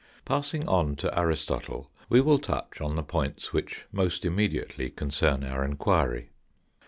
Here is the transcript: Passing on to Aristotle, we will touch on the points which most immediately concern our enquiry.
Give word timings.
Passing 0.25 0.67
on 0.67 0.95
to 0.95 1.15
Aristotle, 1.15 1.87
we 2.09 2.21
will 2.21 2.39
touch 2.39 2.81
on 2.81 2.95
the 2.95 3.03
points 3.03 3.53
which 3.53 3.85
most 3.91 4.25
immediately 4.25 4.89
concern 4.89 5.43
our 5.43 5.63
enquiry. 5.63 6.31